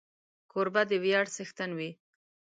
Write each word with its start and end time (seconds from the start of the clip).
کوربه 0.51 0.81
د 0.89 0.91
ویاړ 1.03 1.25
څښتن 1.35 1.71
وي. 1.77 1.91